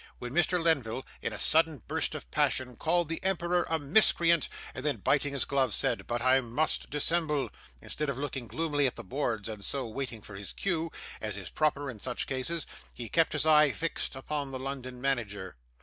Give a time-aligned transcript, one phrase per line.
[0.17, 0.59] When Mr.
[0.59, 5.31] Lenville in a sudden burst of passion called the emperor a miscreant, and then biting
[5.33, 7.51] his glove, said, 'But I must dissemble,'
[7.83, 10.91] instead of looking gloomily at the boards and so waiting for his cue,
[11.21, 15.55] as is proper in such cases, he kept his eye fixed upon the London manager.